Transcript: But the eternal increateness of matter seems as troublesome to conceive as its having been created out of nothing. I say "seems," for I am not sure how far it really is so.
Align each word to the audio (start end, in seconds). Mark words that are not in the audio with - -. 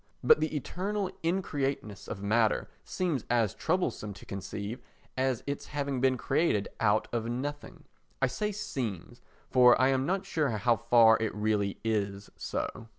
But 0.23 0.39
the 0.39 0.55
eternal 0.55 1.11
increateness 1.23 2.07
of 2.07 2.23
matter 2.23 2.67
seems 2.83 3.23
as 3.29 3.53
troublesome 3.53 4.15
to 4.15 4.25
conceive 4.25 4.79
as 5.15 5.43
its 5.45 5.67
having 5.67 6.01
been 6.01 6.17
created 6.17 6.67
out 6.79 7.07
of 7.13 7.25
nothing. 7.25 7.83
I 8.19 8.25
say 8.25 8.51
"seems," 8.51 9.21
for 9.51 9.79
I 9.79 9.89
am 9.89 10.07
not 10.07 10.25
sure 10.25 10.49
how 10.49 10.75
far 10.77 11.17
it 11.21 11.35
really 11.35 11.77
is 11.83 12.31
so. 12.35 12.87